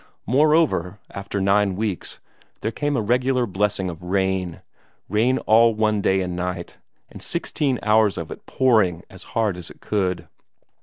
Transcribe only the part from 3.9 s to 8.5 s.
rain, rain all one day and night, and sixteen hours of it